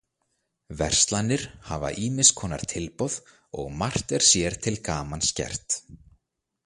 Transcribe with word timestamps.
Verslanir 0.79 1.43
hafa 1.67 1.91
ýmiss 2.05 2.31
konar 2.41 2.63
tilboð 2.73 3.19
og 3.65 3.69
margt 3.83 4.17
er 4.19 4.27
sér 4.31 4.59
til 4.65 4.81
gamans 4.89 5.31
gert. 5.43 5.79